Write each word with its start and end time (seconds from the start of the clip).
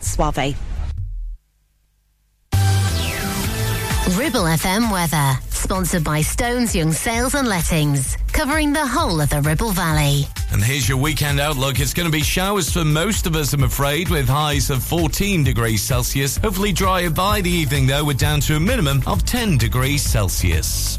at 0.00 0.04
Suave. 0.04 0.56
Ribble 4.18 4.42
FM 4.42 4.90
weather, 4.90 5.38
sponsored 5.50 6.02
by 6.02 6.20
Stones 6.20 6.74
Young 6.74 6.92
Sales 6.92 7.34
and 7.34 7.46
Lettings, 7.46 8.16
covering 8.32 8.72
the 8.72 8.84
whole 8.84 9.20
of 9.20 9.30
the 9.30 9.40
Ribble 9.40 9.70
Valley. 9.70 10.24
And 10.52 10.62
here's 10.62 10.88
your 10.88 10.98
weekend 10.98 11.38
outlook. 11.38 11.78
It's 11.78 11.94
going 11.94 12.06
to 12.06 12.12
be 12.12 12.22
showers 12.22 12.72
for 12.72 12.84
most 12.84 13.26
of 13.26 13.36
us, 13.36 13.52
I'm 13.52 13.62
afraid, 13.62 14.08
with 14.08 14.28
highs 14.28 14.68
of 14.70 14.82
14 14.82 15.44
degrees 15.44 15.82
Celsius. 15.82 16.38
Hopefully 16.38 16.72
drier 16.72 17.10
by 17.10 17.40
the 17.40 17.50
evening, 17.50 17.86
though, 17.86 18.04
we're 18.04 18.14
down 18.14 18.40
to 18.40 18.56
a 18.56 18.60
minimum 18.60 19.02
of 19.06 19.24
10 19.24 19.58
degrees 19.58 20.02
Celsius. 20.02 20.98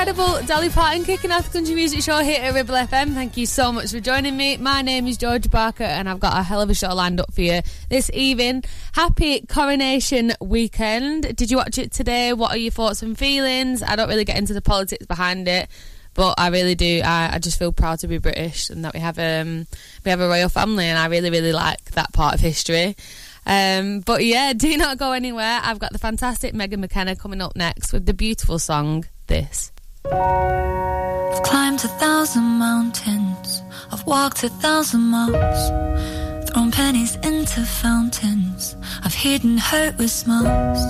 incredible 0.00 0.46
Dolly 0.46 0.70
Parton 0.70 1.04
kicking 1.04 1.30
off 1.30 1.52
the 1.52 1.58
country 1.58 1.74
music 1.74 2.00
show 2.00 2.20
here 2.20 2.40
at 2.42 2.54
Ribble 2.54 2.74
FM. 2.74 3.12
Thank 3.12 3.36
you 3.36 3.44
so 3.44 3.70
much 3.70 3.90
for 3.90 4.00
joining 4.00 4.34
me. 4.34 4.56
My 4.56 4.80
name 4.80 5.06
is 5.06 5.18
Georgia 5.18 5.50
Barker, 5.50 5.84
and 5.84 6.08
I've 6.08 6.20
got 6.20 6.38
a 6.38 6.42
hell 6.42 6.62
of 6.62 6.70
a 6.70 6.74
show 6.74 6.94
lined 6.94 7.20
up 7.20 7.34
for 7.34 7.42
you 7.42 7.60
this 7.90 8.10
evening. 8.14 8.64
Happy 8.94 9.42
coronation 9.42 10.32
weekend. 10.40 11.36
Did 11.36 11.50
you 11.50 11.58
watch 11.58 11.76
it 11.76 11.92
today? 11.92 12.32
What 12.32 12.52
are 12.52 12.56
your 12.56 12.70
thoughts 12.70 13.02
and 13.02 13.18
feelings? 13.18 13.82
I 13.82 13.94
don't 13.94 14.08
really 14.08 14.24
get 14.24 14.38
into 14.38 14.54
the 14.54 14.62
politics 14.62 15.04
behind 15.04 15.46
it. 15.48 15.68
But 16.14 16.36
I 16.38 16.48
really 16.48 16.74
do. 16.74 17.02
I, 17.04 17.34
I 17.34 17.38
just 17.38 17.58
feel 17.58 17.70
proud 17.70 17.98
to 17.98 18.08
be 18.08 18.16
British 18.16 18.70
and 18.70 18.86
that 18.86 18.94
we 18.94 19.00
have 19.00 19.18
um 19.18 19.66
we 20.02 20.10
have 20.10 20.20
a 20.20 20.28
royal 20.28 20.48
family, 20.48 20.86
and 20.86 20.98
I 20.98 21.08
really 21.08 21.28
really 21.28 21.52
like 21.52 21.90
that 21.90 22.14
part 22.14 22.32
of 22.32 22.40
history. 22.40 22.96
Um, 23.44 24.00
but 24.00 24.24
yeah, 24.24 24.52
do 24.56 24.78
not 24.78 24.96
go 24.96 25.12
anywhere. 25.12 25.60
I've 25.62 25.78
got 25.78 25.92
the 25.92 25.98
fantastic 25.98 26.54
Megan 26.54 26.80
McKenna 26.80 27.16
coming 27.16 27.42
up 27.42 27.54
next 27.54 27.92
with 27.92 28.06
the 28.06 28.14
beautiful 28.14 28.58
song 28.58 29.04
"This." 29.26 29.72
I've 30.06 31.42
climbed 31.42 31.84
a 31.84 31.88
thousand 31.88 32.42
mountains. 32.42 33.62
I've 33.92 34.06
walked 34.06 34.42
a 34.44 34.48
thousand 34.48 35.02
miles. 35.02 36.50
Thrown 36.50 36.70
pennies 36.70 37.16
into 37.16 37.64
fountains. 37.64 38.76
I've 39.04 39.14
hidden 39.14 39.58
hurt 39.58 39.98
with 39.98 40.10
smiles. 40.10 40.80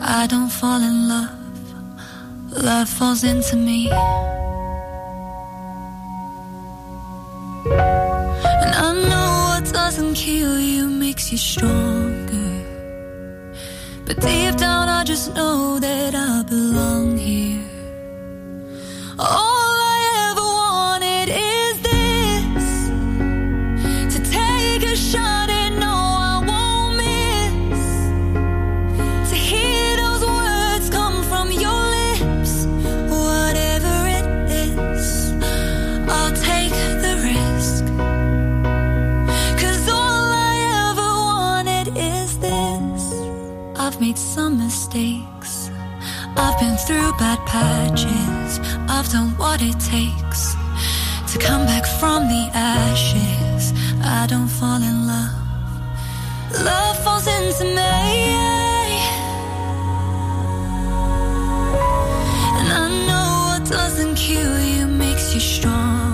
I 0.00 0.26
don't 0.28 0.50
fall 0.50 0.80
in 0.80 1.08
love. 1.08 1.30
Love 2.52 2.88
falls 2.88 3.24
into 3.24 3.56
me. 3.56 3.90
And 3.90 3.94
I 8.74 8.92
know 9.08 9.60
what 9.60 9.72
doesn't 9.72 10.14
kill 10.14 10.58
you 10.58 10.88
makes 10.88 11.32
you 11.32 11.38
stronger. 11.38 12.64
But 14.06 14.20
deep 14.20 14.56
down, 14.56 14.88
I 14.88 15.04
just 15.04 15.34
know 15.34 15.78
that 15.78 16.14
I 16.14 16.42
belong 16.42 17.09
through 46.90 47.12
bad 47.18 47.38
patches. 47.46 48.58
I've 48.88 49.08
done 49.12 49.30
what 49.38 49.62
it 49.62 49.78
takes 49.78 50.40
to 51.30 51.38
come 51.38 51.64
back 51.64 51.86
from 52.00 52.26
the 52.26 52.44
ashes. 52.52 53.72
I 54.02 54.26
don't 54.26 54.48
fall 54.48 54.82
in 54.90 55.06
love. 55.06 55.36
Love 56.68 56.96
falls 57.04 57.28
into 57.28 57.64
me. 57.78 57.94
And 62.58 62.68
I 62.82 62.86
know 63.06 63.28
what 63.50 63.70
doesn't 63.70 64.16
kill 64.16 64.54
you 64.58 64.88
makes 64.88 65.32
you 65.32 65.40
stronger. 65.40 66.09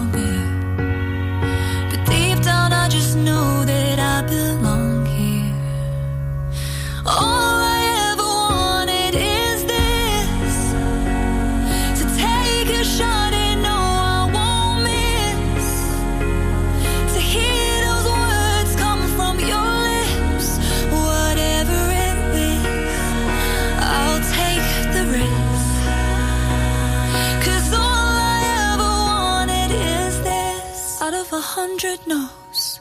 hundred 31.55 32.01
no's. 32.07 32.81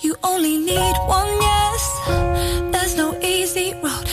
You 0.00 0.14
only 0.22 0.58
need 0.58 0.96
one 1.06 1.32
yes. 1.48 1.82
There's 2.72 2.96
no 2.96 3.18
easy 3.20 3.72
road. 3.82 4.04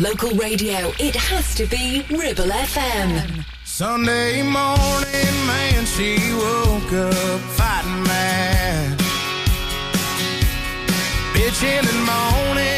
local 0.00 0.30
radio, 0.36 0.92
it 0.98 1.14
has 1.14 1.54
to 1.54 1.66
be 1.66 2.04
Ribble 2.10 2.50
FM. 2.50 3.44
Sunday 3.64 4.42
morning, 4.42 5.36
man, 5.46 5.86
she 5.86 6.16
woke 6.34 6.92
up 6.92 7.40
fighting 7.56 8.02
mad. 8.04 8.98
Bitching 11.34 11.88
and 11.88 12.04
moaning. 12.06 12.75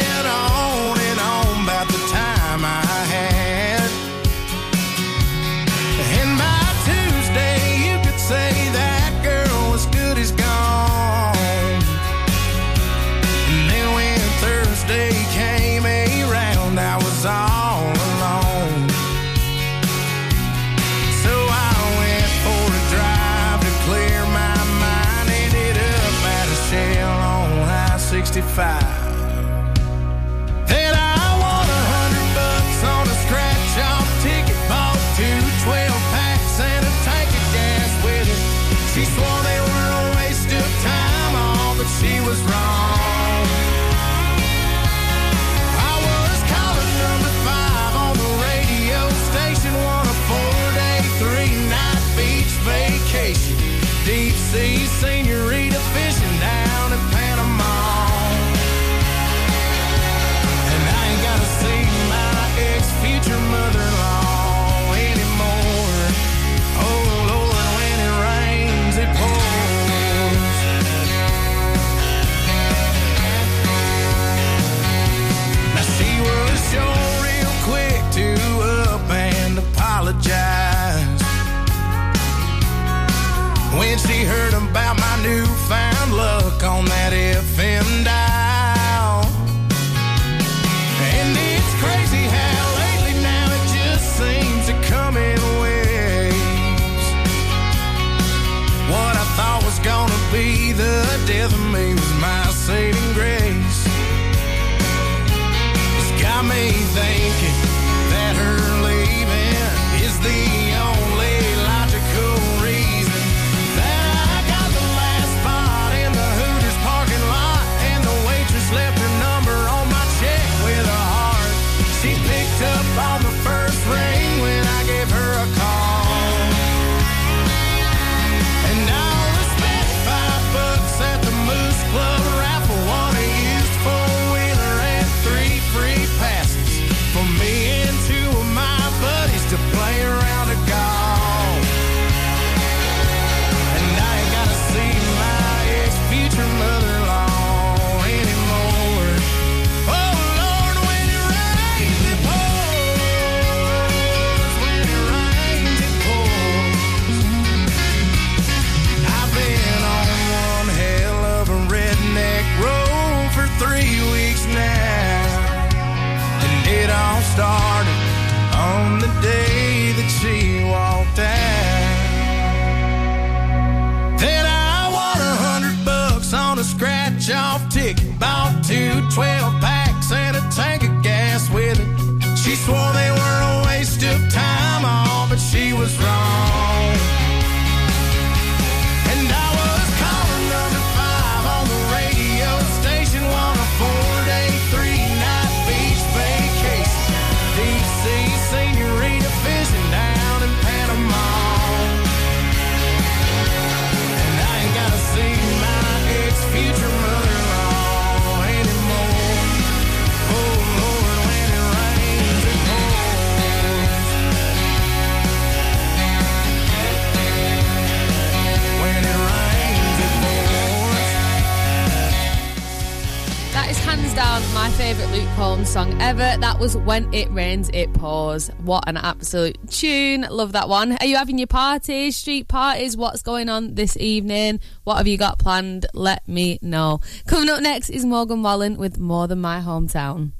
was 226.59 226.75
When 226.75 227.13
It 227.13 227.31
Rains, 227.31 227.69
It 227.73 227.93
Pours. 227.93 228.49
What 228.63 228.83
an 228.87 228.97
absolute 228.97 229.57
tune. 229.71 230.27
Love 230.29 230.51
that 230.51 230.67
one. 230.67 230.97
Are 230.97 231.05
you 231.05 231.15
having 231.15 231.37
your 231.37 231.47
parties, 231.47 232.17
street 232.17 232.49
parties? 232.49 232.97
What's 232.97 233.21
going 233.21 233.47
on 233.47 233.75
this 233.75 233.95
evening? 233.95 234.59
What 234.83 234.97
have 234.97 235.07
you 235.07 235.17
got 235.17 235.39
planned? 235.39 235.85
Let 235.93 236.27
me 236.27 236.59
know. 236.61 236.99
Coming 237.27 237.49
up 237.49 237.61
next 237.61 237.89
is 237.89 238.05
Morgan 238.05 238.43
Wallen 238.43 238.75
with 238.75 238.97
More 238.97 239.25
Than 239.25 239.39
My 239.39 239.61
Hometown. 239.61 240.33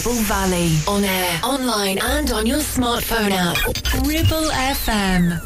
Ribble 0.00 0.22
Valley. 0.22 0.78
On 0.88 1.04
air, 1.04 1.40
online, 1.44 1.98
and 1.98 2.30
on 2.30 2.46
your 2.46 2.60
smartphone 2.60 3.32
app. 3.32 3.58
Ribble 4.06 4.48
FM. 4.48 5.38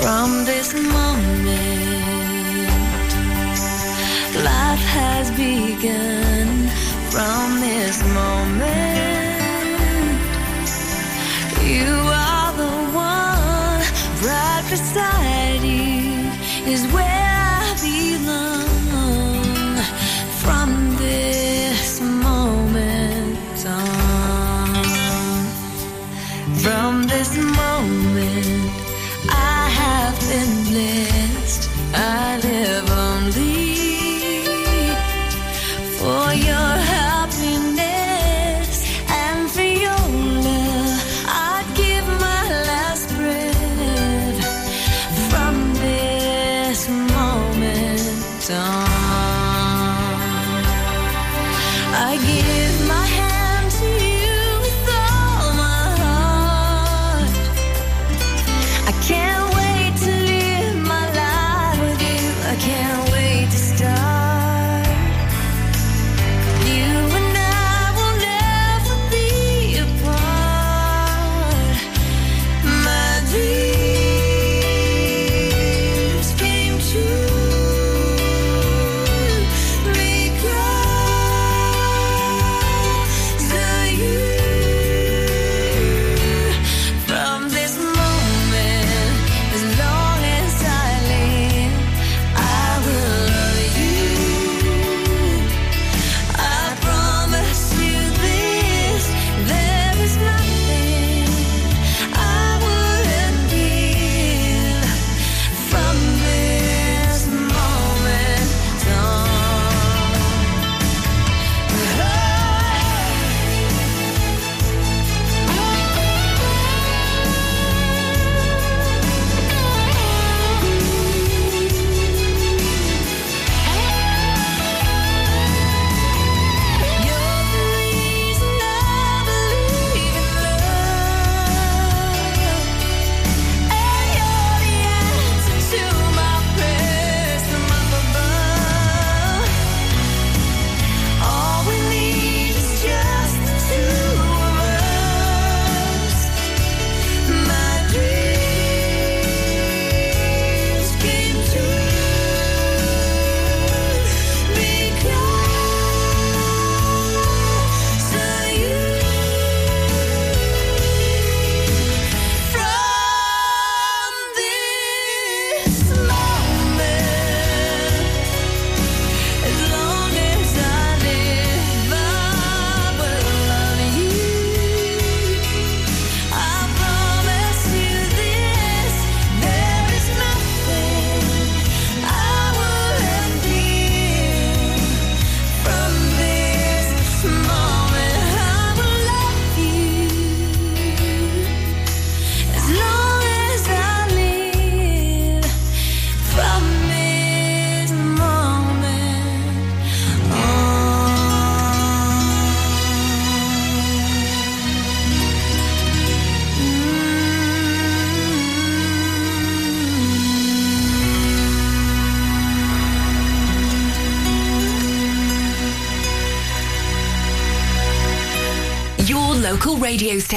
From 0.00 0.46
this 0.46 0.72
moment, 0.72 1.42
life 4.42 4.84
has 4.96 5.30
begun. 5.32 6.70
From 7.10 7.60
this 7.60 8.02
moment, 8.14 8.70
you 11.68 11.92
are 12.08 12.52
the 12.56 12.72
one 12.94 13.82
right 14.24 14.66
beside. 14.70 15.29
I 31.92 32.29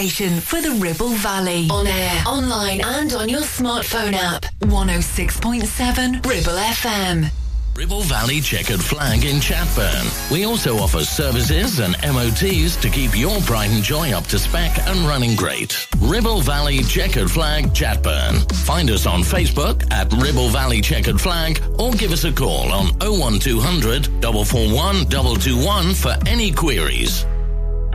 station 0.10 0.42
for 0.42 0.60
the 0.60 0.72
Ribble 0.72 1.16
Valley. 1.24 1.68
On 1.70 1.88
air, 1.88 2.24
online, 2.28 2.82
and 2.84 3.13
on 3.13 3.30
your 3.30 3.39
smartphone 3.39 4.13
app. 4.13 4.44
106.7 4.63 6.26
Ribble 6.26 6.60
FM. 6.60 7.32
Ribble 7.74 8.02
Valley 8.02 8.42
Checkered 8.42 8.84
Flag 8.84 9.24
in 9.24 9.38
Chatburn. 9.38 10.30
We 10.30 10.44
also 10.44 10.78
offer 10.78 11.06
services 11.06 11.80
and 11.80 11.96
MOTs 12.04 12.76
to 12.82 12.89
keep 12.89 13.18
your 13.18 13.39
pride 13.42 13.72
and 13.72 13.82
joy 13.82 14.12
up 14.12 14.26
to 14.26 14.38
spec 14.38 14.78
and 14.88 15.00
running 15.08 15.38
great. 15.38 15.88
Ribble 16.00 16.42
Valley 16.42 16.84
Checkered 16.84 17.32
Flag 17.32 17.68
Chatburn. 17.74 18.52
Find 18.66 18.92
us 18.92 19.06
on 19.06 19.22
Facebook 19.22 19.89
at 19.92 20.12
Ribble 20.22 20.50
Valley 20.50 20.82
Checkered 20.82 21.22
Flag 21.22 21.63
or 21.80 21.92
give 21.94 22.12
us 22.12 22.26
a 22.26 22.34
call 22.34 22.74
on 22.74 22.88
01200 23.00 24.08
441 24.22 25.06
221 25.10 25.94
for 25.94 26.13
any 26.28 26.52
queries. 26.52 27.26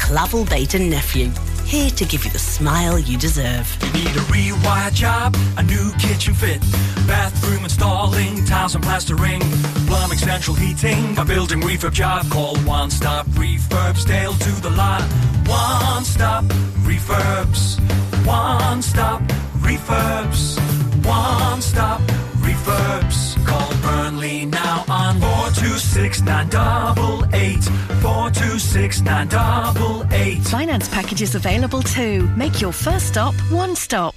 Clavel 0.00 0.44
Bait 0.46 0.74
and 0.74 0.90
Nephew, 0.90 1.30
here 1.64 1.90
to 1.90 2.04
give 2.04 2.24
you 2.24 2.30
the 2.30 2.38
smile 2.38 2.98
you 2.98 3.16
deserve. 3.16 3.76
You 3.94 4.04
need 4.04 4.16
a 4.16 4.24
rewire 4.32 4.92
job, 4.92 5.36
a 5.56 5.62
new 5.62 5.92
kitchen 5.98 6.34
fit, 6.34 6.60
bathroom 7.06 7.62
installing, 7.62 8.44
tiles 8.44 8.74
and 8.74 8.82
plastering, 8.82 9.40
plumbing, 9.86 10.18
central 10.18 10.56
heating, 10.56 11.16
a 11.16 11.24
building 11.24 11.60
refurb 11.60 11.92
job. 11.92 12.28
Call 12.30 12.56
One 12.60 12.90
Stop 12.90 13.26
Refurbs, 13.26 14.04
Dale 14.04 14.32
to 14.32 14.60
the 14.62 14.70
lot. 14.70 15.02
One 15.46 16.04
Stop 16.04 16.44
Refurbs, 16.82 17.78
One 18.26 18.82
Stop 18.82 19.22
Refurbs, 19.60 20.58
One 21.06 21.60
Stop 21.60 22.00
Refurbs. 22.40 23.46
Call 23.46 23.70
Burnley 23.82 24.46
now 24.46 24.84
on 24.88 25.20
426 25.54 26.22
988, 26.22 27.64
426 28.02 29.00
988. 29.02 30.42
Finance 30.44 30.88
packages 30.88 31.34
available 31.34 31.82
too. 31.82 32.28
Make 32.36 32.60
your 32.60 32.72
first 32.72 33.08
stop 33.08 33.34
one 33.50 33.74
stop. 33.74 34.14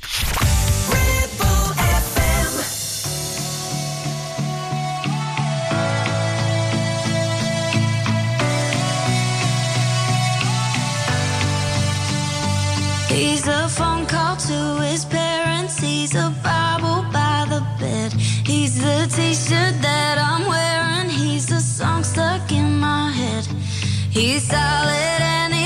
He's 13.09 13.47
a 13.47 13.69
phone 13.69 14.05
call 14.07 14.35
to 14.37 14.81
his 14.81 15.05
parents. 15.05 15.77
He's 15.79 16.15
a 16.15 16.33
Bible 16.43 17.03
by 17.11 17.45
the 17.49 17.61
bed. 17.79 18.13
He's 18.73 18.81
the 18.81 19.05
t-shirt 19.15 19.81
that 19.83 20.17
I'm 20.17 20.47
wearing. 20.47 21.07
He's 21.07 21.51
a 21.51 21.59
song 21.59 22.03
stuck 22.03 22.51
in 22.51 22.79
my 22.79 23.11
head. 23.11 23.45
He's 24.09 24.47
solid 24.47 25.21
and 25.21 25.53
he's 25.53 25.62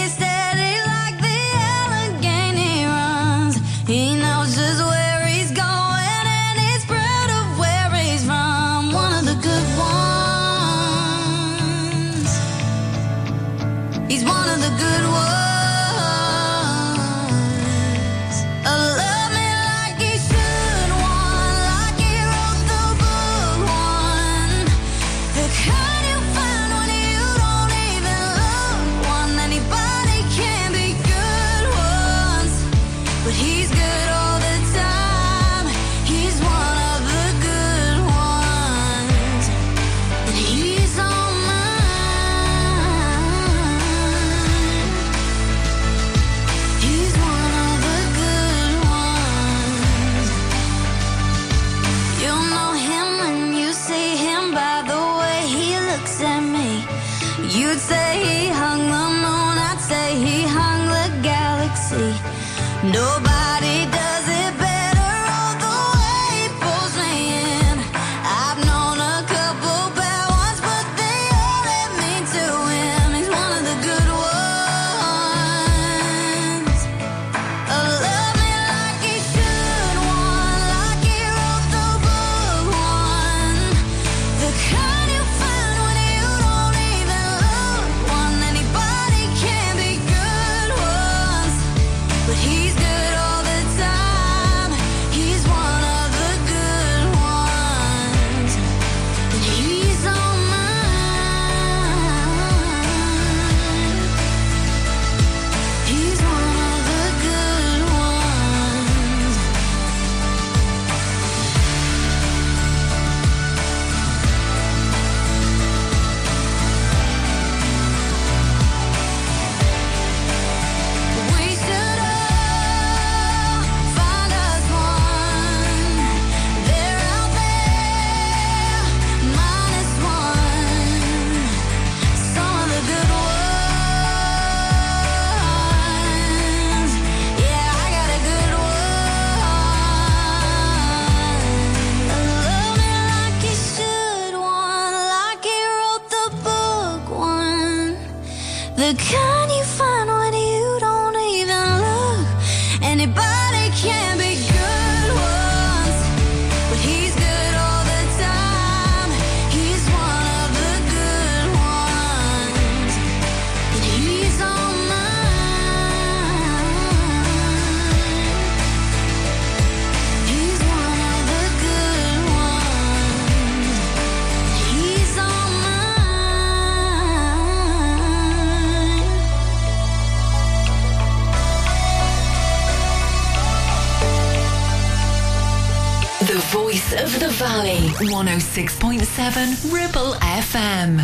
106.7 187.98 189.74
Ribble 189.74 190.14
FM. 190.22 191.02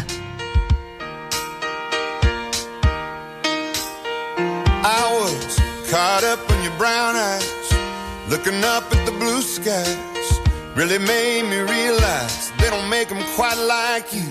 I 4.85 5.01
was 5.11 5.59
caught 5.89 6.23
up 6.23 6.39
in 6.51 6.63
your 6.63 6.77
brown 6.77 7.15
eyes, 7.15 7.73
looking 8.29 8.63
up 8.63 8.83
at 8.93 9.05
the 9.07 9.11
blue 9.13 9.41
skies. 9.41 10.39
Really 10.75 10.99
made 10.99 11.49
me 11.49 11.61
realize 11.61 12.51
they 12.59 12.69
don't 12.69 12.87
make 12.91 13.09
them 13.09 13.23
quite 13.33 13.57
like 13.57 14.13
you. 14.13 14.29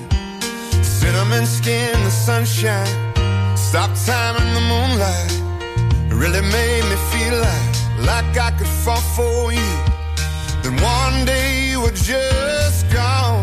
Cinnamon 0.85 1.46
skin, 1.46 1.92
the 2.05 2.11
sunshine, 2.11 2.87
stop 3.57 3.90
time 4.07 4.37
in 4.37 4.55
the 4.55 4.61
moonlight. 4.70 5.33
Really 6.14 6.42
made 6.42 6.85
me 6.85 6.96
feel 7.11 7.40
like, 7.40 7.75
like 8.07 8.38
I 8.38 8.53
could 8.57 8.68
fall 8.68 9.01
for 9.16 9.53
you. 9.53 9.72
Then 10.62 10.77
one 10.81 11.25
day 11.25 11.51
were 11.82 11.90
just 11.90 12.88
gone, 12.92 13.41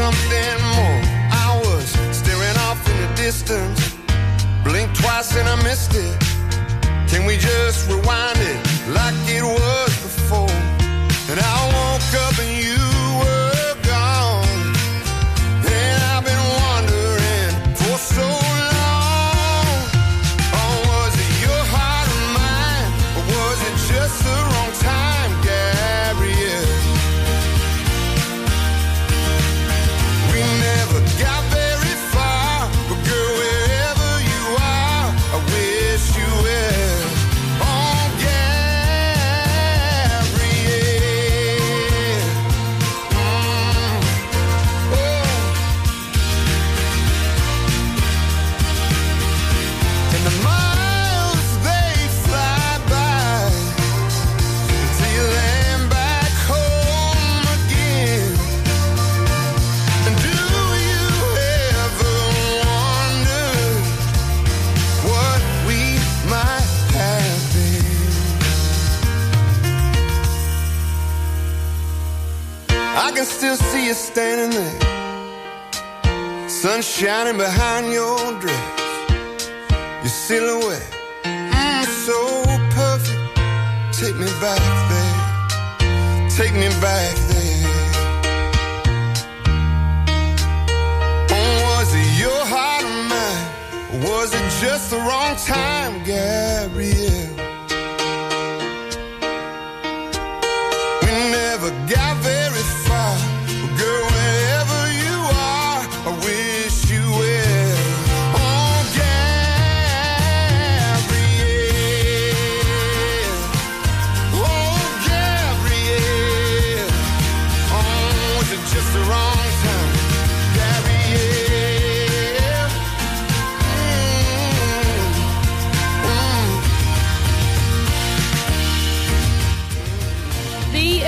something 0.00 0.56
more. 0.76 1.00
I 1.46 1.60
was 1.62 1.86
staring 2.16 2.58
off 2.66 2.80
in 2.90 2.96
the 3.02 3.10
distance, 3.16 3.80
blinked 4.64 4.96
twice 4.96 5.36
and 5.36 5.46
I 5.46 5.56
missed 5.62 5.94
it. 5.94 6.16
Can 7.10 7.26
we 7.26 7.36
just 7.36 7.86
rewind 7.90 8.38
it 8.52 8.60
like 8.96 9.18
it 9.28 9.42
was 9.42 9.69
behind 77.38 77.59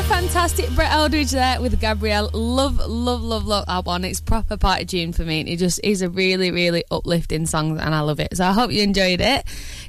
Fantastic 0.08 0.70
Brett 0.70 0.90
Eldredge 0.90 1.30
there 1.30 1.60
with 1.60 1.80
Gabrielle. 1.80 2.30
Love, 2.32 2.78
love, 2.78 3.22
love, 3.22 3.46
love 3.46 3.66
that 3.66 3.84
one. 3.84 4.04
It's 4.04 4.20
proper 4.20 4.56
party 4.56 4.84
tune 4.84 5.12
for 5.12 5.24
me. 5.24 5.40
And 5.40 5.48
it 5.48 5.58
just 5.58 5.80
is 5.84 6.02
a 6.02 6.08
really, 6.08 6.50
really 6.50 6.84
uplifting 6.90 7.46
song 7.46 7.78
and 7.78 7.94
I 7.94 8.00
love 8.00 8.20
it. 8.20 8.36
So 8.36 8.44
I 8.44 8.52
hope 8.52 8.72
you 8.72 8.82
enjoyed 8.82 9.20
it. 9.20 9.44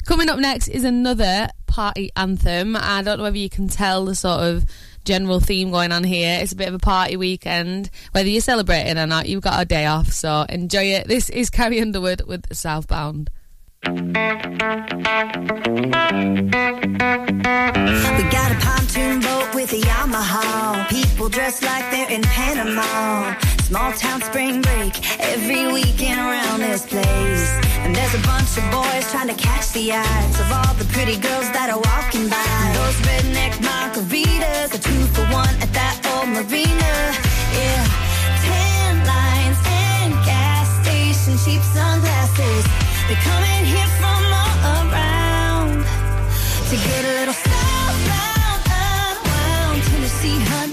Coming 0.06 0.30
up 0.30 0.40
next 0.40 0.68
is 0.68 0.84
another 0.84 1.48
party 1.68 2.12
anthem. 2.16 2.76
I 2.76 3.02
don't 3.02 3.18
know 3.18 3.24
whether 3.24 3.38
you 3.38 3.50
can 3.50 3.68
tell 3.68 4.06
the 4.06 4.16
sort 4.16 4.42
of 4.42 4.66
general 5.06 5.40
theme 5.40 5.72
going 5.72 5.92
on 5.92 6.04
here. 6.04 6.40
It's 6.42 6.52
a 6.52 6.56
bit 6.58 6.68
of 6.68 6.76
a 6.76 6.80
party 6.80 7.18
weekend. 7.18 7.90
Whether 8.12 8.30
you're 8.30 8.42
celebrating 8.42 8.98
or 8.98 9.08
not, 9.08 9.28
you've 9.28 9.44
got 9.44 9.62
a 9.62 9.66
day 9.66 9.86
off. 9.86 10.12
So 10.12 10.46
enjoy 10.50 10.86
it. 10.86 11.08
This 11.08 11.30
is 11.30 11.50
Carrie 11.50 11.82
Underwood 11.82 12.22
with 12.28 12.54
Southbound. 12.56 13.30
We 13.86 13.90
got 18.32 18.52
a 18.52 18.58
pontoon 18.62 19.20
boat 19.20 19.54
with 19.54 19.74
a 19.74 19.82
Yamaha. 19.82 20.88
People 20.88 21.28
dressed 21.28 21.64
like 21.64 21.92
they're 21.92 22.10
in 22.10 22.22
Panama. 22.22 23.36
Small 23.64 23.92
town 23.92 24.22
spring 24.22 24.62
break 24.62 24.94
every 25.20 25.68
weekend 25.68 26.18
around 26.18 26.62
this 26.62 26.86
place. 26.86 27.50
And 27.84 27.94
there's 27.94 28.14
a 28.14 28.20
bunch 28.26 28.58
of 28.58 28.64
boys 28.72 29.12
trying 29.12 29.28
to 29.28 29.36
catch 29.36 29.74
the 29.74 29.92
eyes 29.92 30.40
of 30.40 30.50
all 30.50 30.74
the 30.76 30.86
pretty 30.94 31.18
girls 31.18 31.52
that 31.52 31.70
are 31.70 31.82
walking 31.92 32.30
by. 32.30 32.72
Those 32.80 32.96
redneck 33.04 33.52
margaritas, 33.60 34.74
a 34.76 34.80
two 34.80 35.06
for 35.12 35.26
one 35.34 35.54
at 35.60 35.74
that 35.74 36.00
old 36.16 36.30
marina. 36.30 36.94
Yeah, 37.52 37.84
tan 38.48 39.04
lines 39.04 39.60
and 39.68 40.14
gas 40.24 40.72
station 40.88 41.36
cheap 41.44 41.62
sunglasses. 41.76 42.64
They're 43.10 43.20
coming 43.20 43.53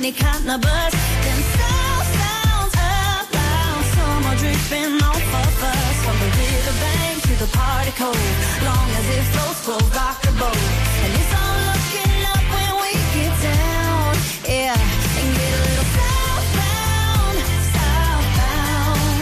honey 0.01 0.13
kind 0.13 0.51
of 0.51 0.61
buzz. 0.63 0.93
Them 1.25 1.41
sound 1.57 2.07
sounds 2.17 2.75
up 2.75 3.29
loud, 3.37 3.85
summer 3.95 4.35
dripping 4.41 4.97
off 5.05 5.35
of 5.45 5.63
us. 5.63 5.97
From 6.05 6.17
the 6.23 6.31
riverbank 6.41 7.17
to 7.29 7.35
the 7.45 7.51
party 7.53 7.93
cove, 8.01 8.17
long 8.65 8.89
as 8.97 9.07
it 9.17 9.25
floats, 9.33 9.61
we'll 9.69 9.87
rock 9.93 10.17
the 10.23 10.33
boat. 10.41 10.57
And 11.05 11.13
it's 11.21 11.33
all 11.41 11.59
looking 11.69 12.21
up 12.33 12.45
when 12.55 12.73
we 12.81 12.91
get 13.13 13.35
down, 13.45 14.17
yeah. 14.49 15.21
And 15.21 15.29
get 15.37 15.53
a 15.53 15.61
little 15.69 15.89
southbound, 15.97 17.37
southbound. 17.77 19.13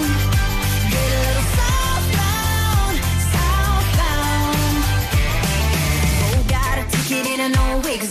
Get 0.94 1.10
a 1.10 1.20
little 1.26 1.46
southbound, 1.58 2.94
southbound. 3.34 4.56
Oh, 6.22 6.38
got 6.46 6.74
a 6.78 6.84
ticket 6.94 7.26
in 7.26 7.38
an 7.40 7.58
old 7.66 7.82
wig 7.84 8.02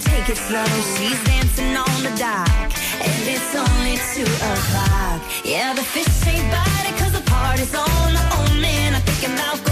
take 0.00 0.28
it 0.28 0.36
slow. 0.36 0.64
She's 0.96 1.22
dancing 1.24 1.76
on 1.76 2.02
the 2.02 2.12
dock, 2.16 2.48
and 3.06 3.22
it's 3.28 3.54
only 3.54 3.96
two 4.14 4.30
o'clock. 4.52 5.20
Yeah, 5.44 5.74
the 5.74 5.82
fish 5.82 6.08
ain't 6.26 6.50
biting 6.50 6.96
'cause 6.98 7.12
the 7.12 7.24
party's 7.30 7.74
on. 7.74 8.12
Oh 8.36 8.46
man, 8.60 8.94
I'm 8.94 9.02
thinking 9.02 9.34
about 9.34 9.58
going 9.64 9.69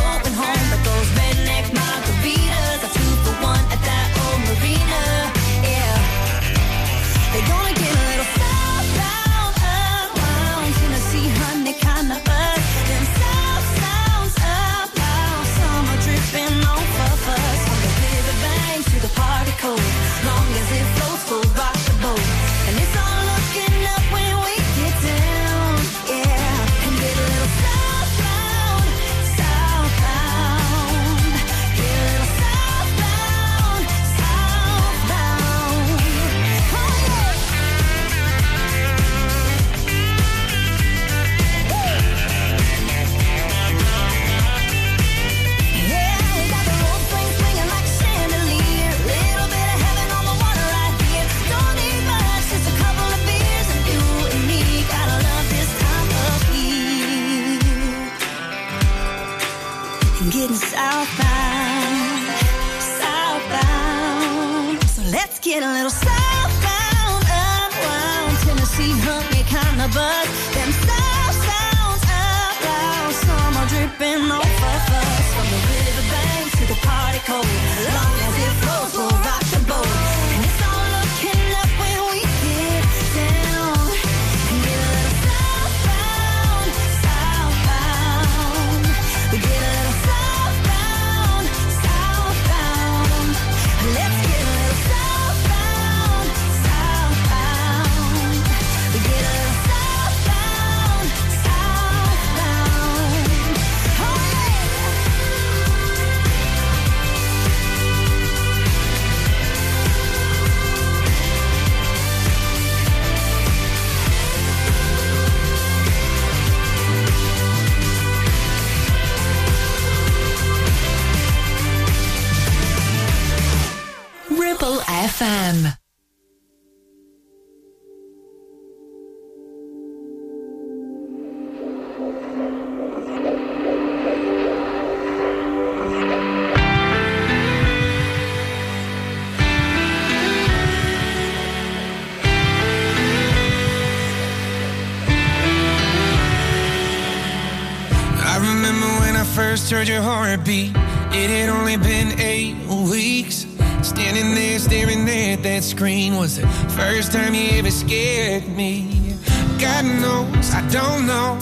your 149.88 150.02
heartbeat. 150.02 150.70
It 151.16 151.30
had 151.30 151.48
only 151.48 151.78
been 151.78 152.20
eight 152.20 152.56
weeks. 152.90 153.46
Standing 153.80 154.34
there 154.34 154.58
staring 154.58 155.08
at 155.08 155.42
that 155.42 155.64
screen 155.64 156.16
was 156.16 156.36
the 156.36 156.46
first 156.76 157.10
time 157.10 157.34
you 157.34 157.48
ever 157.58 157.70
scared 157.70 158.46
me. 158.48 159.16
God 159.58 159.84
knows 160.02 160.52
I 160.52 160.60
don't 160.68 161.06
know 161.06 161.38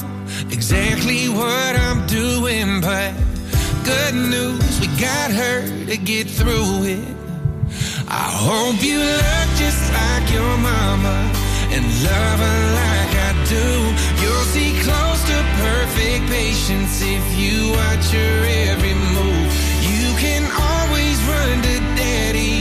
exactly 0.52 1.28
what 1.28 1.72
I'm 1.86 2.06
doing, 2.06 2.80
but 2.80 3.12
good 3.84 4.14
news, 4.14 4.80
we 4.80 4.86
got 5.00 5.32
her 5.32 5.66
to 5.86 5.96
get 5.96 6.30
through 6.30 6.84
it. 6.84 7.08
I 8.06 8.30
hope 8.46 8.80
you 8.80 8.98
look 9.00 9.48
just 9.58 9.82
like 9.92 10.30
your 10.30 10.56
mama 10.58 11.16
and 11.74 11.84
love 12.04 12.38
her 12.46 12.62
like 12.78 13.12
I 13.28 13.32
do. 13.50 13.66
You'll 14.22 14.48
see 14.54 14.70
close 14.84 15.15
perfect 15.66 16.24
patience 16.30 16.94
if 17.02 17.24
you 17.40 17.72
watch 17.78 18.06
your 18.16 18.38
every 18.70 18.96
move. 19.16 19.48
You 19.90 20.06
can 20.24 20.42
always 20.70 21.16
run 21.32 21.54
to 21.66 21.76
daddy. 22.00 22.56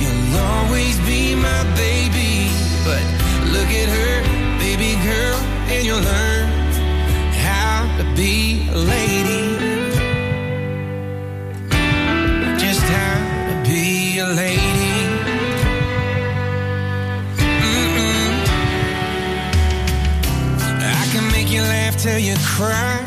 You'll 0.00 0.36
always 0.50 0.96
be 1.10 1.34
my 1.48 1.62
baby. 1.84 2.32
But 2.86 3.04
look 3.54 3.70
at 3.82 3.88
her, 3.98 4.14
baby 4.64 4.92
girl, 5.08 5.38
and 5.72 5.80
you'll 5.86 6.06
learn 6.14 6.46
how 7.46 7.76
to 7.98 8.04
be 8.20 8.68
a 8.76 8.80
lady. 8.94 9.44
Just 12.64 12.84
how 12.96 13.16
to 13.48 13.54
be 13.70 14.18
a 14.18 14.28
lady. 14.42 14.69
Till 22.02 22.18
you 22.18 22.34
cry, 22.56 23.04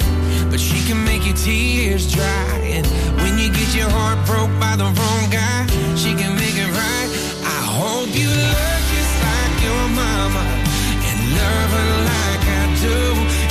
but 0.51 0.59
she 0.59 0.77
can 0.87 1.03
make 1.03 1.25
your 1.25 1.35
tears 1.35 2.05
dry. 2.13 2.59
And 2.61 2.85
when 3.21 3.39
you 3.39 3.49
get 3.49 3.73
your 3.73 3.89
heart 3.89 4.23
broke 4.27 4.53
by 4.59 4.75
the 4.75 4.85
wrong 4.85 5.25
guy, 5.31 5.65
she 5.95 6.13
can 6.13 6.35
make 6.35 6.53
it 6.53 6.69
right. 6.69 7.09
I 7.41 7.59
hope 7.79 8.09
you 8.13 8.29
look 8.29 8.81
just 8.93 9.15
like 9.25 9.55
your 9.65 9.85
mama 9.97 10.45
and 11.09 11.17
love 11.39 11.69
her 11.77 11.93
like 12.13 12.43
I 12.61 12.65
do. 12.85 12.99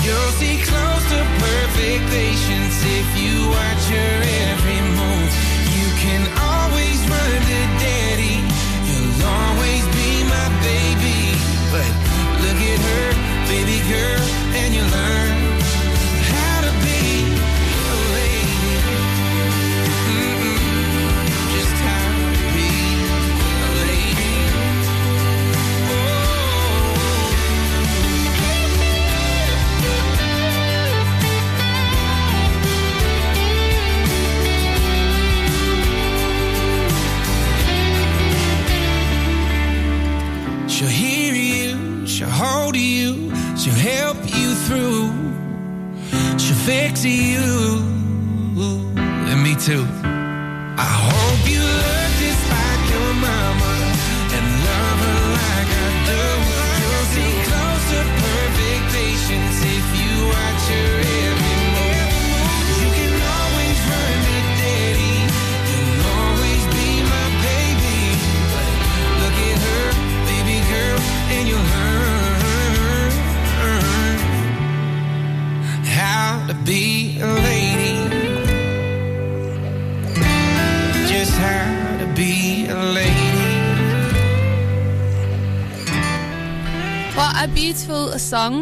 You'll 0.06 0.32
see 0.38 0.62
close 0.62 1.04
to 1.10 1.20
perfect 1.42 2.02
patience 2.14 2.78
if 2.86 3.08
you 3.18 3.48
watch 3.50 3.84
her 3.98 4.21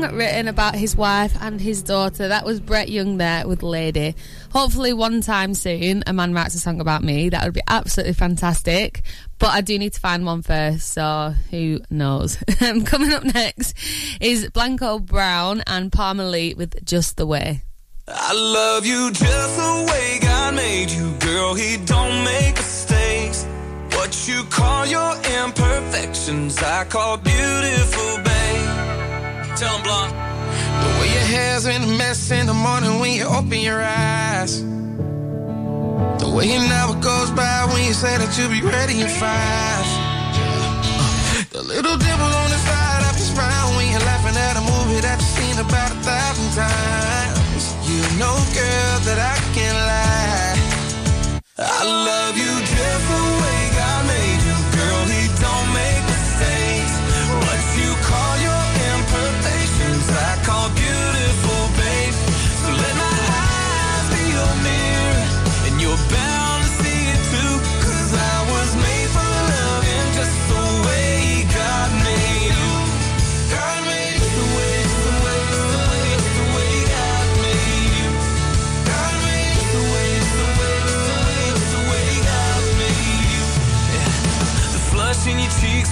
song 0.01 0.17
written 0.17 0.49
about 0.49 0.75
his 0.75 0.97
wife 0.97 1.35
and 1.41 1.61
his 1.61 1.83
daughter. 1.83 2.29
That 2.29 2.45
was 2.45 2.61
Brett 2.61 2.89
Young 2.89 3.17
there 3.19 3.47
with 3.47 3.63
Lady. 3.63 4.15
Hopefully, 4.53 4.93
one 4.93 5.21
time 5.21 5.55
soon, 5.55 6.03
a 6.07 6.13
man 6.13 6.33
writes 6.33 6.55
a 6.55 6.59
song 6.59 6.81
about 6.81 7.03
me. 7.03 7.29
That 7.29 7.45
would 7.45 7.55
be 7.55 7.63
absolutely 7.69 8.15
fantastic. 8.15 9.03
But 9.39 9.51
I 9.51 9.61
do 9.61 9.79
need 9.79 9.93
to 9.95 10.01
find 10.01 10.25
one 10.25 10.43
first, 10.43 10.93
so 10.93 11.35
who 11.51 11.81
knows? 11.91 12.39
Um, 12.61 12.85
Coming 12.85 13.13
up 13.13 13.25
next 13.25 13.75
is 14.21 14.51
Blanco 14.51 14.99
Brown 14.99 15.63
and 15.67 15.91
Parmalee 15.91 16.55
with 16.55 16.85
Just 16.85 17.17
the 17.17 17.25
Way. 17.25 17.63
I 18.07 18.35
love 18.35 18.85
you 18.85 19.11
just 19.11 19.57
the 19.57 19.87
way 19.91 20.19
God 20.21 20.55
made 20.55 20.91
you, 20.91 21.15
girl. 21.21 21.55
He 21.55 21.79
don't 21.79 22.23
make 22.23 22.57
mistakes. 22.57 23.47
What 23.93 24.29
you 24.29 24.45
call 24.45 24.87
your 24.87 25.15
imperfections, 25.43 26.63
I 26.63 26.85
call 26.85 27.17
beautiful. 27.17 28.30
Tell 29.61 29.77
him, 29.77 29.83
Blonde. 29.83 30.13
The 30.13 30.91
way 30.99 31.13
your 31.13 31.29
hair's 31.37 31.67
in 31.67 31.83
a 31.83 31.87
mess 31.87 32.31
in 32.31 32.47
the 32.47 32.55
morning 32.55 32.99
when 32.99 33.13
you 33.13 33.27
open 33.27 33.61
your 33.61 33.83
eyes. 33.83 34.63
The 36.17 36.33
way 36.35 36.49
an 36.57 36.73
hour 36.73 36.97
goes 36.97 37.31
by 37.33 37.69
when 37.69 37.85
you 37.85 37.93
say 37.93 38.17
that 38.17 38.33
you'll 38.39 38.49
be 38.49 38.65
ready 38.65 39.03
in 39.05 39.09
five. 39.21 39.85
The 41.53 41.61
little 41.61 41.99
dimple 42.01 42.33
on 42.41 42.49
the 42.49 42.61
side 42.65 43.05
of 43.05 43.13
your 43.21 43.29
smile 43.37 43.69
when 43.77 43.93
you're 43.93 44.01
laughing 44.01 44.33
at 44.49 44.57
a 44.57 44.65
movie 44.65 45.05
that 45.05 45.21
you've 45.21 45.37
seen 45.37 45.57
about 45.61 45.93
a 45.93 46.01
thousand 46.09 46.51
times. 46.57 47.63
You 47.85 48.01
know, 48.17 48.41
girl, 48.57 48.95
that 49.13 49.21
I 49.21 49.37
can't 49.53 49.77
lie. 49.77 50.57
I 51.61 51.85
love 51.85 52.33
you 52.33 52.49
just 52.65 53.30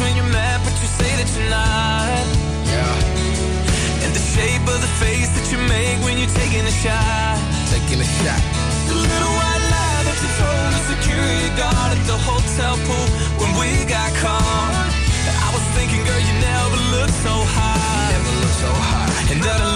when 0.00 0.14
you're 0.16 0.32
mad, 0.32 0.62
but 0.62 0.74
you 0.78 0.88
say 0.88 1.10
that 1.18 1.28
you're 1.34 1.50
not. 1.50 2.24
Yeah. 2.70 4.04
And 4.06 4.10
the 4.14 4.24
shape 4.34 4.62
of 4.62 4.78
the 4.78 4.92
face 5.02 5.28
that 5.34 5.46
you 5.50 5.58
make 5.66 5.98
when 6.06 6.18
you're 6.18 6.34
taking 6.38 6.62
a 6.62 6.74
shot. 6.82 7.38
Taking 7.70 7.98
a 7.98 8.08
shot. 8.22 8.42
The 8.86 8.94
little 8.94 9.32
white 9.38 9.64
lie 9.74 10.02
that 10.06 10.18
you 10.22 10.30
told 10.38 10.70
the 10.74 10.82
security 10.94 11.50
guard 11.58 11.90
at 11.98 12.02
the 12.06 12.18
hotel 12.18 12.74
pool 12.86 13.06
when 13.42 13.50
we 13.58 13.84
got 13.90 14.10
caught. 14.22 14.86
I 15.28 15.48
was 15.50 15.64
thinking, 15.74 16.02
girl, 16.06 16.22
you 16.22 16.34
never 16.40 16.78
looked 16.94 17.18
so 17.26 17.34
high. 17.34 18.14
Never 18.14 18.32
looked 18.38 18.58
so 18.62 18.70
high. 18.70 19.34
And 19.34 19.38
that 19.42 19.67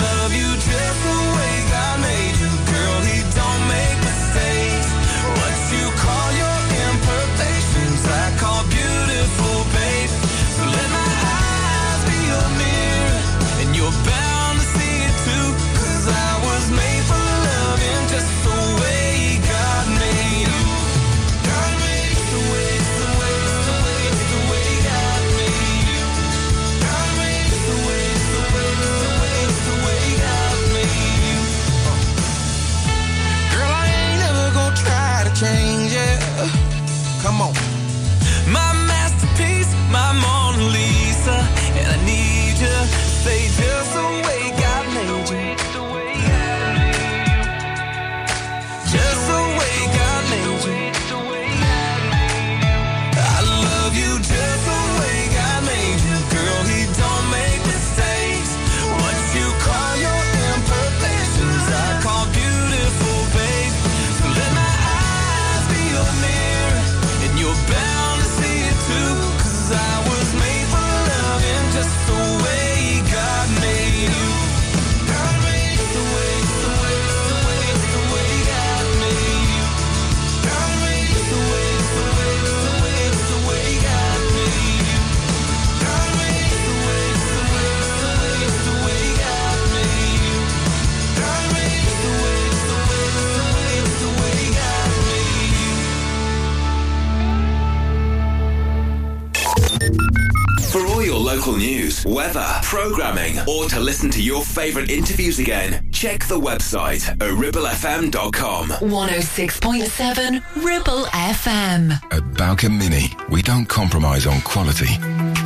favourite 104.63 104.91
interviews 104.93 105.41
again, 105.41 105.85
check 105.91 106.25
the 106.27 106.39
website 106.39 107.09
at 107.09 107.19
ribblefm.com. 107.19 108.69
106.7 108.69 110.65
Ribble 110.65 111.05
FM. 111.07 111.91
At 112.13 112.35
Bowker 112.35 112.71
Mini, 112.71 113.07
we 113.29 113.43
don't 113.43 113.67
compromise 113.67 114.25
on 114.25 114.41
quality. 114.43 114.87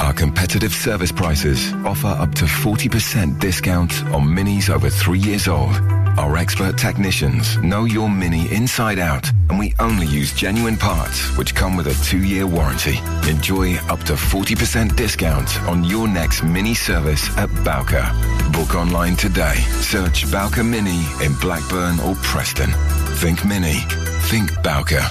Our 0.01 0.13
competitive 0.13 0.75
service 0.75 1.13
prices 1.13 1.73
offer 1.87 2.09
up 2.09 2.35
to 2.35 2.45
40% 2.45 3.41
discount 3.41 4.05
on 4.13 4.25
minis 4.27 4.69
over 4.69 4.91
three 4.91 5.21
years 5.21 5.49
old. 5.49 5.96
Our 6.19 6.39
expert 6.39 6.79
technicians 6.79 7.59
know 7.59 7.85
your 7.85 8.09
Mini 8.09 8.51
inside 8.53 8.99
out, 8.99 9.29
and 9.51 9.59
we 9.59 9.75
only 9.79 10.07
use 10.07 10.33
genuine 10.33 10.77
parts 10.77 11.37
which 11.37 11.55
come 11.55 11.77
with 11.77 11.89
a 11.89 12.05
two-year 12.05 12.47
warranty. 12.47 12.99
Enjoy 13.29 13.75
up 13.91 14.01
to 14.05 14.15
40% 14.15 14.97
discount 14.97 15.61
on 15.63 15.85
your 15.85 16.09
next 16.09 16.43
Mini 16.43 16.75
service 16.75 17.29
at 17.37 17.51
Bowker. 17.65 18.11
Book 18.53 18.75
online 18.75 19.17
today. 19.17 19.57
Search 19.81 20.31
Bowker 20.33 20.65
Mini 20.65 21.05
in 21.23 21.35
Blackburn 21.35 22.01
or 22.01 22.15
Preston. 22.17 22.71
Think 23.17 23.45
Mini. 23.45 23.81
Think 24.31 24.51
Bowker. 24.63 25.11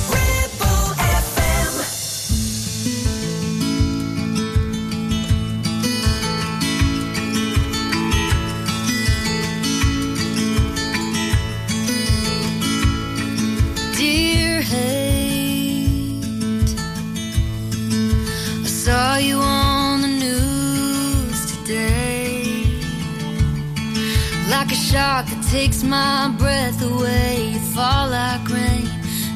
Shock 24.91 25.25
that 25.27 25.43
takes 25.49 25.83
my 25.83 26.29
breath 26.37 26.81
away. 26.83 27.51
You 27.53 27.59
fall 27.73 28.09
like 28.09 28.45
rain, 28.49 28.89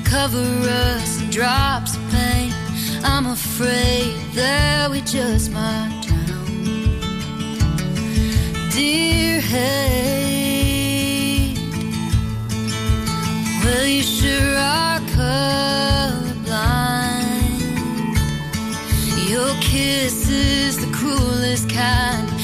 cover 0.04 0.44
us 0.92 1.22
in 1.22 1.30
drops 1.30 1.96
of 1.96 2.02
pain. 2.12 2.52
I'm 3.06 3.26
afraid 3.28 4.14
that 4.34 4.92
we 4.92 5.00
just 5.02 5.52
might 5.52 6.02
drown. 6.06 7.00
Dear 8.72 9.40
hate, 9.40 10.36
well, 13.64 13.88
you 13.88 14.04
sure 14.04 14.58
are 14.58 15.00
colorblind. 15.16 16.20
Your 19.30 19.56
kiss 19.62 20.28
is 20.30 20.76
the 20.86 20.92
cruelest 20.92 21.70
kind. 21.70 22.35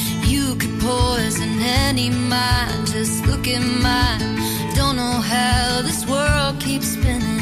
Could 0.59 0.79
poison 0.79 1.59
any 1.59 2.09
mind. 2.09 2.85
Just 2.85 3.25
look 3.25 3.47
at 3.47 3.61
mine. 3.61 4.35
Don't 4.75 4.95
know 4.95 5.19
how 5.33 5.81
this 5.81 6.05
world 6.05 6.59
keeps 6.59 6.89
spinning 6.89 7.40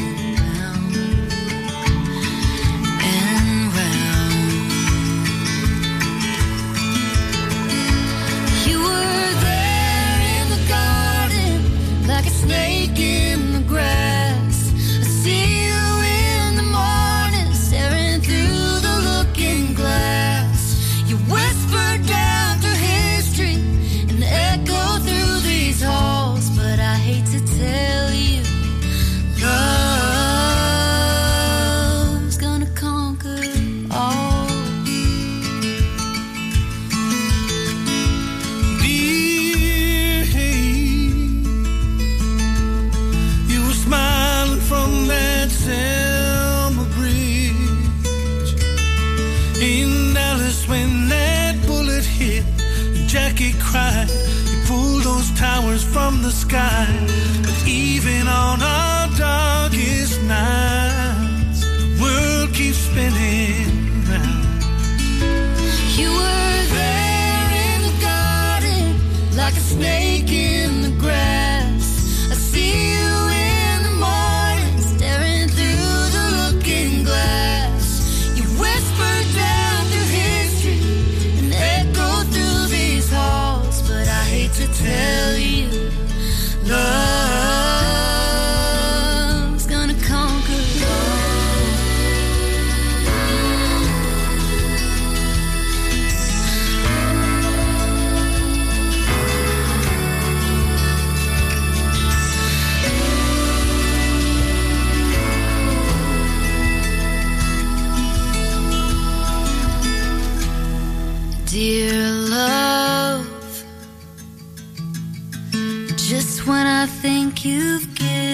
you've 117.50 117.94
given 117.96 118.29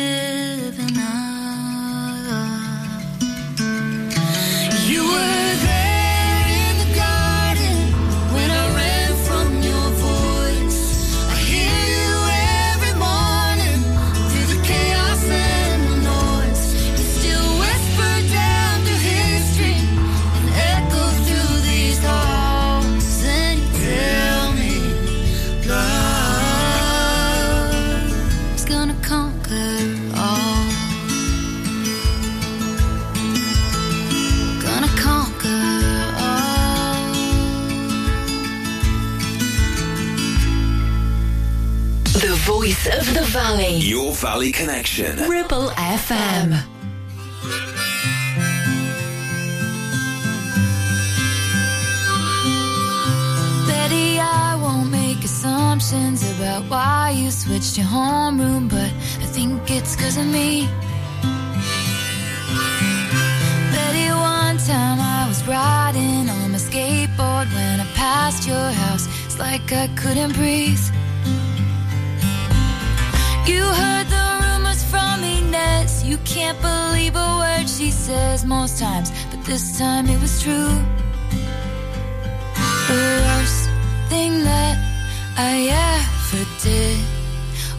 valley. 43.36 43.76
Your 43.76 44.12
Valley 44.12 44.50
Connection. 44.50 45.14
Ribble 45.28 45.68
FM. 46.00 46.48
Betty, 53.68 54.18
I 54.18 54.58
won't 54.62 54.90
make 54.90 55.22
assumptions 55.22 56.20
about 56.34 56.62
why 56.70 57.14
you 57.14 57.30
switched 57.30 57.76
your 57.76 57.86
homeroom, 57.86 58.70
but 58.70 58.90
I 59.24 59.26
think 59.36 59.70
it's 59.70 59.94
cause 59.96 60.16
of 60.16 60.26
me. 60.38 60.66
Betty, 63.72 64.08
one 64.34 64.56
time 64.72 64.98
I 65.16 65.26
was 65.28 65.40
riding 65.46 66.30
on 66.36 66.52
my 66.52 66.60
skateboard 66.68 67.48
when 67.56 67.80
I 67.80 67.86
passed 67.94 68.48
your 68.48 68.68
house. 68.82 69.06
It's 69.26 69.38
like 69.38 69.70
I 69.72 69.88
couldn't 70.00 70.32
breathe. 70.32 70.95
You 73.56 73.64
heard 73.64 74.06
the 74.16 74.26
rumors 74.44 74.82
from 74.84 75.24
Inez. 75.24 76.04
You 76.04 76.18
can't 76.34 76.60
believe 76.60 77.14
a 77.16 77.28
word 77.40 77.66
she 77.66 77.90
says 77.90 78.44
most 78.44 78.78
times, 78.78 79.08
but 79.30 79.42
this 79.46 79.78
time 79.78 80.06
it 80.14 80.20
was 80.20 80.42
true. 80.42 80.76
The 82.88 83.02
worst 83.26 83.62
thing 84.10 84.32
that 84.50 84.76
I 85.38 85.54
ever 85.88 86.44
did 86.66 86.98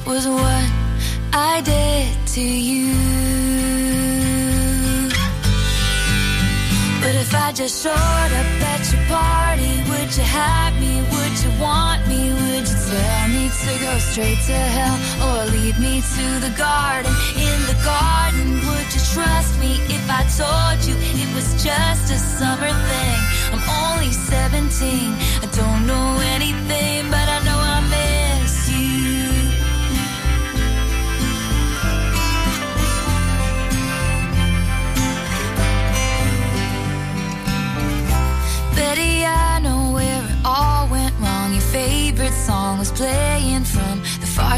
was 0.09 0.27
what 0.27 0.67
I 1.51 1.61
did 1.61 2.07
to 2.35 2.45
you. 2.69 2.93
But 7.01 7.13
if 7.23 7.31
I 7.35 7.51
just 7.51 7.83
showed 7.83 8.31
up 8.41 8.49
at 8.73 8.83
your 8.91 9.03
party, 9.15 9.73
would 9.89 10.09
you 10.17 10.25
have 10.39 10.73
me? 10.81 10.93
Would 11.13 11.35
you 11.43 11.51
want 11.61 11.99
me? 12.07 12.21
Would 12.33 12.65
you 12.67 12.77
tell 12.89 13.26
to 13.49 13.79
go 13.79 13.97
straight 13.97 14.39
to 14.43 14.59
hell 14.75 14.97
or 15.23 15.45
lead 15.51 15.79
me 15.79 16.01
to 16.01 16.25
the 16.43 16.53
garden? 16.57 17.11
In 17.39 17.59
the 17.71 17.79
garden, 17.83 18.59
would 18.67 18.87
you 18.91 19.01
trust 19.15 19.57
me 19.59 19.79
if 19.87 20.03
I 20.11 20.27
told 20.35 20.83
you 20.83 20.95
it 21.15 21.29
was 21.33 21.47
just 21.63 22.11
a 22.11 22.19
summer 22.19 22.67
thing? 22.67 23.19
I'm 23.55 23.63
only 23.87 24.11
17, 24.11 25.15
I 25.43 25.46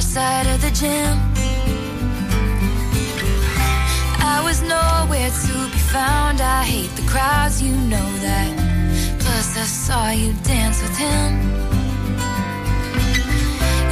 outside 0.09 0.47
of 0.47 0.59
the 0.61 0.71
gym. 0.71 1.17
I 4.19 4.41
was 4.43 4.59
nowhere 4.63 5.29
to 5.29 5.53
be 5.71 5.81
found. 5.93 6.41
I 6.41 6.63
hate 6.63 6.89
the 6.95 7.07
crowds, 7.07 7.61
you 7.61 7.75
know 7.75 8.09
that. 8.25 8.49
Plus, 9.19 9.55
I 9.55 9.65
saw 9.65 10.09
you 10.09 10.33
dance 10.43 10.81
with 10.81 10.97
him. 10.97 11.29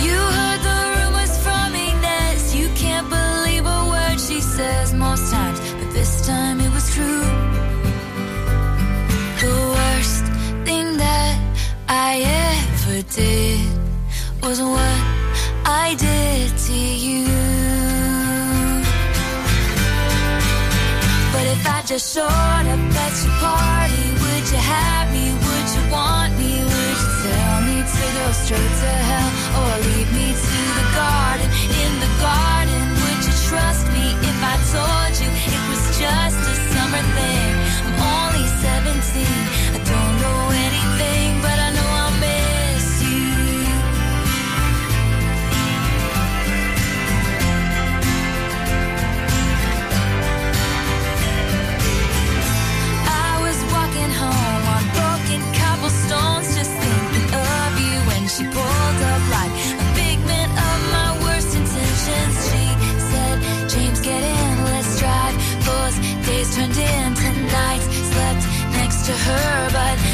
You 0.06 0.18
heard 0.38 0.62
the 0.70 0.80
rumors 0.96 1.38
from 1.46 1.76
Inez. 1.76 2.56
You 2.56 2.68
can't 2.74 3.08
believe 3.10 3.66
a 3.66 3.82
word 3.94 4.20
she 4.20 4.42
says 4.42 4.96
most 4.96 5.32
times, 5.32 5.60
but 5.60 5.92
this 5.94 6.26
time 6.26 6.60
it 6.60 6.72
was 6.72 6.86
true. 6.96 7.26
The 9.44 9.56
worst 9.76 10.26
thing 10.66 10.98
that 10.98 11.36
I 11.88 12.12
ever 12.50 13.04
did 13.04 13.70
was 14.42 14.60
what 14.60 15.07
I 15.70 15.96
did 15.96 16.58
to 16.58 16.74
you. 16.74 17.28
But 21.34 21.46
if 21.56 21.68
I 21.68 21.84
just 21.86 22.16
showed 22.16 22.24
up 22.24 22.96
at 23.04 23.16
your 23.20 23.36
party, 23.44 24.06
would 24.24 24.46
you 24.48 24.62
have 24.64 25.12
me? 25.12 25.36
Would 25.36 25.68
you 25.76 25.84
want 25.92 26.32
me? 26.40 26.64
Would 26.64 26.98
you 27.04 27.12
tell 27.20 27.60
me 27.68 27.84
to 27.84 28.04
go 28.16 28.26
straight 28.32 28.76
to 28.80 28.94
hell 29.12 29.32
or 29.60 29.72
lead 29.92 30.08
me 30.16 30.28
to 30.32 30.60
the 30.80 30.88
garden? 30.96 31.50
In 31.84 31.92
the 32.00 32.12
garden, 32.24 32.84
would 33.04 33.22
you 33.28 33.36
trust 33.52 33.92
me 33.92 34.16
if 34.24 34.38
I 34.40 34.56
told 34.72 35.20
you 35.20 35.28
it 35.28 35.64
was 35.68 35.84
just 36.00 36.40
a 36.48 36.56
summer 36.72 37.04
thing? 37.12 37.52
I'm 37.84 38.00
only 38.08 38.48
17 38.64 39.57
to 69.08 69.14
her, 69.14 69.70
but 69.72 70.07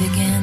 again. 0.00 0.35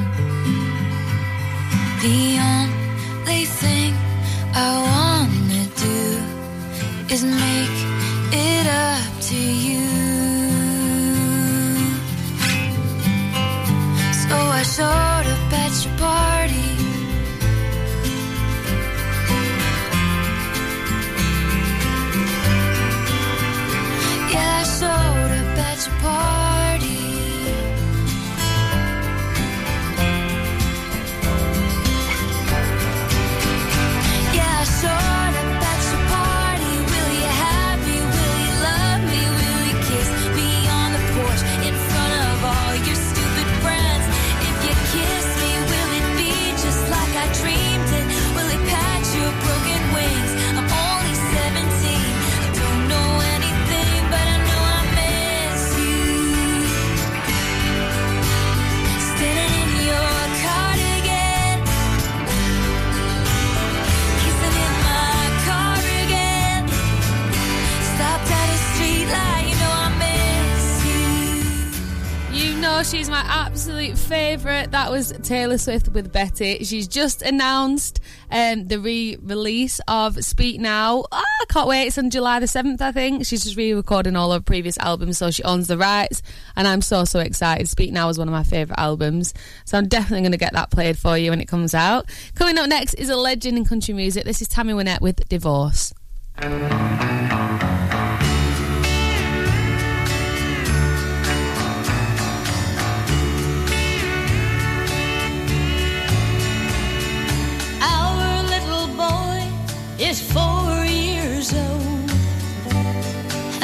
Know 72.77 72.81
she's 72.81 73.09
my 73.09 73.23
absolute 73.27 73.95
favourite. 73.95 74.71
That 74.71 74.89
was 74.89 75.11
Taylor 75.21 75.59
Swift 75.59 75.89
with 75.89 76.11
Betty. 76.11 76.63
She's 76.63 76.87
just 76.87 77.21
announced 77.21 77.99
um, 78.31 78.67
the 78.67 78.79
re-release 78.79 79.79
of 79.87 80.23
Speak 80.25 80.59
Now. 80.59 81.05
Ah, 81.11 81.23
I 81.23 81.45
can't 81.49 81.67
wait. 81.67 81.85
It's 81.85 81.99
on 81.99 82.09
July 82.09 82.39
the 82.39 82.47
7th, 82.47 82.81
I 82.81 82.91
think. 82.91 83.27
She's 83.27 83.43
just 83.43 83.57
re-recording 83.57 84.15
all 84.15 84.31
her 84.31 84.39
previous 84.39 84.79
albums, 84.79 85.19
so 85.19 85.29
she 85.29 85.43
owns 85.43 85.67
the 85.67 85.77
rights. 85.77 86.23
And 86.55 86.67
I'm 86.67 86.81
so, 86.81 87.05
so 87.05 87.19
excited. 87.19 87.69
Speak 87.69 87.91
Now 87.91 88.09
is 88.09 88.17
one 88.17 88.27
of 88.27 88.31
my 88.31 88.43
favourite 88.43 88.79
albums. 88.79 89.35
So 89.65 89.77
I'm 89.77 89.87
definitely 89.87 90.21
going 90.21 90.31
to 90.31 90.39
get 90.39 90.53
that 90.53 90.71
played 90.71 90.97
for 90.97 91.15
you 91.15 91.29
when 91.29 91.41
it 91.41 91.47
comes 91.47 91.75
out. 91.75 92.09
Coming 92.33 92.57
up 92.57 92.67
next 92.67 92.95
is 92.95 93.09
a 93.09 93.15
legend 93.15 93.55
in 93.55 93.65
country 93.65 93.93
music. 93.93 94.23
This 94.23 94.41
is 94.41 94.47
Tammy 94.47 94.73
Wynette 94.73 95.01
with 95.01 95.29
Divorce. 95.29 95.93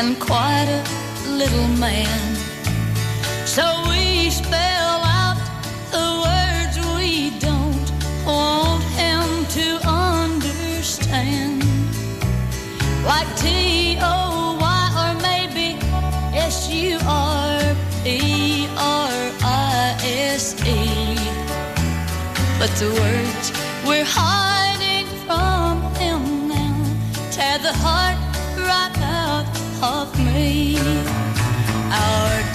And 0.09 0.19
quite 0.19 0.67
a 0.67 0.81
little 1.29 1.67
man. 1.77 2.35
So 3.45 3.63
we 3.89 4.29
spell 4.29 5.01
out 5.21 5.37
the 5.91 6.07
words 6.25 6.75
we 6.97 7.29
don't 7.47 7.87
want 8.25 8.83
him 9.01 9.25
to 9.57 9.67
understand. 9.87 11.63
Like 13.11 13.29
T 13.37 13.97
O 14.01 14.57
Y 14.59 14.85
or 15.01 15.13
maybe 15.29 15.67
S 16.35 16.69
U 16.69 16.97
R 17.05 17.59
P 18.03 18.67
R 18.77 19.13
I 19.43 19.97
S 20.01 20.55
E. 20.65 21.15
But 22.59 22.71
the 22.81 22.89
words 23.01 23.45
we're 23.87 24.09
hiding 24.21 25.05
from 25.25 25.71
him 26.01 26.47
now 26.47 26.75
tear 27.31 27.59
the 27.59 27.73
heart 27.73 28.28
of 29.81 30.17
me. 30.19 30.77
Our 31.91 32.48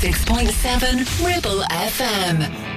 106.7 0.00 1.22
Ribble 1.22 1.62
FM. 1.68 2.69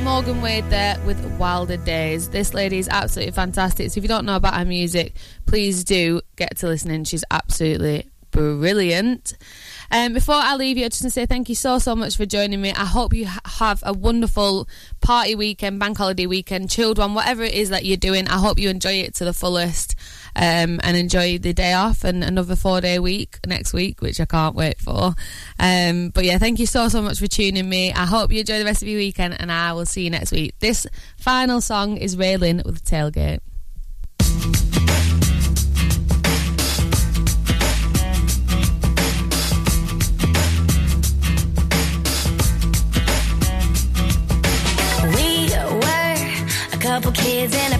Morgan 0.00 0.42
Wade 0.42 0.64
there 0.70 0.98
with 1.04 1.24
Wilder 1.38 1.76
Days. 1.76 2.30
This 2.30 2.54
lady 2.54 2.78
is 2.78 2.88
absolutely 2.88 3.32
fantastic. 3.32 3.90
So 3.90 3.98
if 3.98 4.04
you 4.04 4.08
don't 4.08 4.24
know 4.24 4.36
about 4.36 4.54
her 4.54 4.64
music, 4.64 5.14
please 5.46 5.84
do 5.84 6.20
get 6.36 6.56
to 6.58 6.68
listening. 6.68 7.04
She's 7.04 7.24
absolutely 7.30 8.08
brilliant. 8.30 9.34
Um, 9.90 10.14
before 10.14 10.36
I 10.36 10.56
leave 10.56 10.78
you, 10.78 10.86
I 10.86 10.88
just 10.88 11.02
want 11.02 11.12
to 11.12 11.20
say 11.20 11.26
thank 11.26 11.48
you 11.48 11.54
so, 11.54 11.78
so 11.78 11.94
much 11.94 12.16
for 12.16 12.24
joining 12.26 12.60
me. 12.60 12.72
I 12.72 12.86
hope 12.86 13.12
you 13.12 13.26
ha- 13.26 13.40
have 13.44 13.82
a 13.84 13.92
wonderful 13.92 14.68
party 15.00 15.34
weekend, 15.34 15.78
bank 15.78 15.98
holiday 15.98 16.26
weekend, 16.26 16.70
chilled 16.70 16.98
one, 16.98 17.14
whatever 17.14 17.42
it 17.42 17.52
is 17.54 17.68
that 17.68 17.84
you're 17.84 17.96
doing. 17.98 18.26
I 18.28 18.38
hope 18.38 18.58
you 18.58 18.70
enjoy 18.70 18.94
it 18.94 19.14
to 19.16 19.24
the 19.24 19.34
fullest 19.34 19.94
um, 20.34 20.80
and 20.82 20.96
enjoy 20.96 21.38
the 21.38 21.52
day 21.52 21.72
off 21.72 22.04
and 22.04 22.24
another 22.24 22.56
four 22.56 22.80
day 22.80 22.98
week 22.98 23.38
next 23.46 23.72
week, 23.72 24.00
which 24.00 24.20
I 24.20 24.24
can't 24.24 24.54
wait 24.54 24.78
for. 24.78 25.14
Um, 25.58 26.10
but 26.10 26.24
yeah, 26.24 26.38
thank 26.38 26.58
you 26.58 26.66
so, 26.66 26.88
so 26.88 27.02
much 27.02 27.18
for 27.18 27.26
tuning 27.26 27.68
me. 27.68 27.92
I 27.92 28.06
hope 28.06 28.32
you 28.32 28.40
enjoy 28.40 28.58
the 28.58 28.64
rest 28.64 28.82
of 28.82 28.88
your 28.88 28.98
weekend 28.98 29.40
and 29.40 29.52
I 29.52 29.72
will 29.72 29.86
see 29.86 30.04
you 30.04 30.10
next 30.10 30.32
week. 30.32 30.58
This 30.60 30.86
final 31.18 31.60
song 31.60 31.96
is 31.96 32.16
Railing 32.16 32.62
with 32.64 32.82
the 32.82 32.90
Tailgate. 32.90 33.40
We 45.14 45.48
were 45.74 46.72
a 46.72 46.78
couple 46.78 47.12
kids 47.12 47.54
in 47.54 47.72
a 47.72 47.78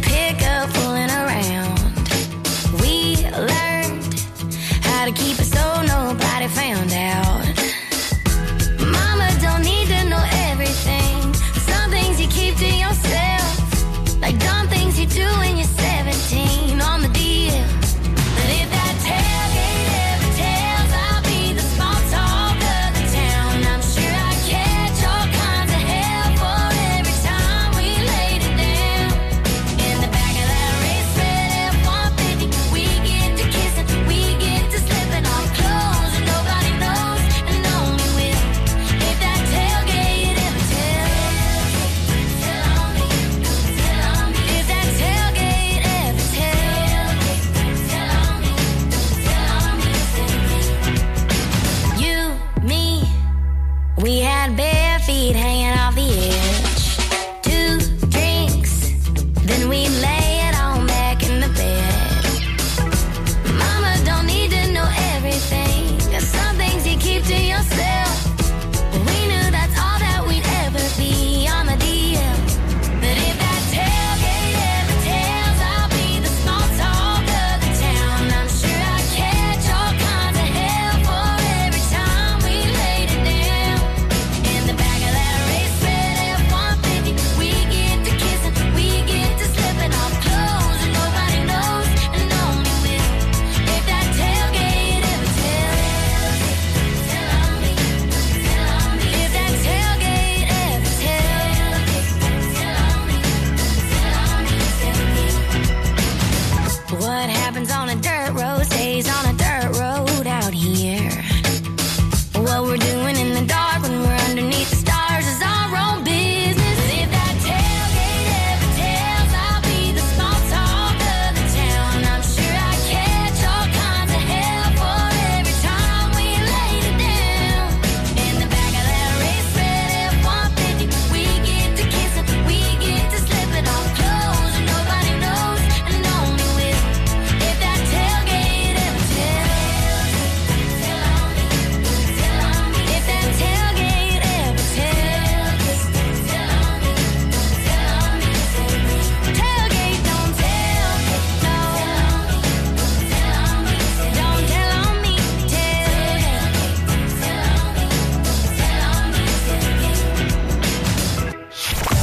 We 54.03 54.19
had 54.19 54.57
bare 54.57 54.99
feet 54.99 55.37
hanging 55.37 55.79
off 55.79 55.95
the 55.95 56.03
edge. 56.03 56.52